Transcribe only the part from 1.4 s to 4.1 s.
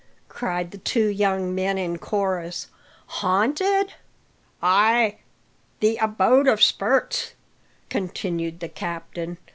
men in chorus. "Haunted?"